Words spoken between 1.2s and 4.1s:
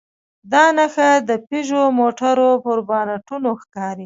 د پيژو موټرو پر بانټونو ښکاري.